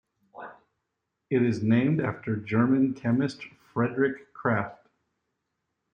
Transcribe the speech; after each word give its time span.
It 1.29 1.43
is 1.43 1.61
named 1.61 2.01
after 2.01 2.35
German 2.35 2.95
chemist 2.95 3.43
Friedrich 3.71 4.33
Krafft. 4.33 4.87